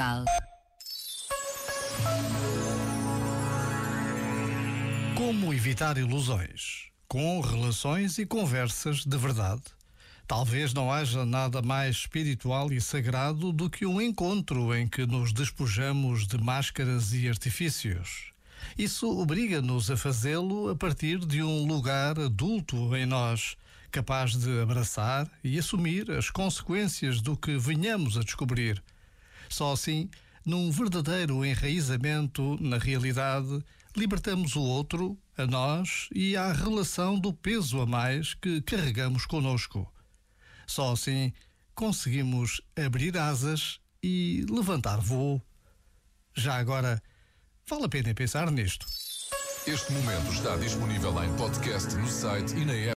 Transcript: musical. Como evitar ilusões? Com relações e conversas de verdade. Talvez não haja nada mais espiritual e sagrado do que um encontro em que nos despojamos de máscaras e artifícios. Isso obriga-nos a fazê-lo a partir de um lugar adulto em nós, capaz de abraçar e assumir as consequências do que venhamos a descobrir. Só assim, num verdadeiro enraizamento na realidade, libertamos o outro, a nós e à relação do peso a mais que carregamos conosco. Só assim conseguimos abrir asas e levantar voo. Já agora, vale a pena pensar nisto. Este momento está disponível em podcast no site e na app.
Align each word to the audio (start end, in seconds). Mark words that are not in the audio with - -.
musical. 0.00 0.24
Como 5.14 5.52
evitar 5.52 5.98
ilusões? 5.98 6.88
Com 7.06 7.40
relações 7.40 8.18
e 8.18 8.24
conversas 8.24 9.04
de 9.04 9.18
verdade. 9.18 9.62
Talvez 10.26 10.72
não 10.72 10.90
haja 10.90 11.26
nada 11.26 11.60
mais 11.60 11.96
espiritual 11.96 12.72
e 12.72 12.80
sagrado 12.80 13.52
do 13.52 13.68
que 13.68 13.84
um 13.84 14.00
encontro 14.00 14.74
em 14.74 14.88
que 14.88 15.04
nos 15.04 15.32
despojamos 15.32 16.26
de 16.26 16.38
máscaras 16.38 17.12
e 17.12 17.28
artifícios. 17.28 18.32
Isso 18.78 19.18
obriga-nos 19.18 19.90
a 19.90 19.96
fazê-lo 19.96 20.70
a 20.70 20.76
partir 20.76 21.18
de 21.18 21.42
um 21.42 21.66
lugar 21.66 22.18
adulto 22.18 22.94
em 22.94 23.04
nós, 23.04 23.56
capaz 23.90 24.36
de 24.36 24.60
abraçar 24.60 25.28
e 25.42 25.58
assumir 25.58 26.10
as 26.12 26.30
consequências 26.30 27.20
do 27.20 27.36
que 27.36 27.58
venhamos 27.58 28.16
a 28.16 28.22
descobrir. 28.22 28.80
Só 29.48 29.72
assim, 29.72 30.08
num 30.44 30.70
verdadeiro 30.70 31.44
enraizamento 31.44 32.56
na 32.60 32.78
realidade, 32.78 33.62
libertamos 33.96 34.56
o 34.56 34.62
outro, 34.62 35.18
a 35.36 35.46
nós 35.46 36.08
e 36.14 36.36
à 36.36 36.52
relação 36.52 37.18
do 37.18 37.32
peso 37.32 37.80
a 37.80 37.86
mais 37.86 38.34
que 38.34 38.60
carregamos 38.62 39.26
conosco. 39.26 39.90
Só 40.66 40.92
assim 40.92 41.32
conseguimos 41.74 42.60
abrir 42.76 43.16
asas 43.16 43.80
e 44.02 44.44
levantar 44.50 44.98
voo. 44.98 45.42
Já 46.34 46.56
agora, 46.56 47.02
vale 47.68 47.84
a 47.84 47.88
pena 47.88 48.14
pensar 48.14 48.50
nisto. 48.50 48.86
Este 49.66 49.92
momento 49.92 50.32
está 50.32 50.56
disponível 50.56 51.22
em 51.22 51.36
podcast 51.36 51.94
no 51.94 52.08
site 52.08 52.54
e 52.56 52.64
na 52.64 52.72
app. 52.72 52.88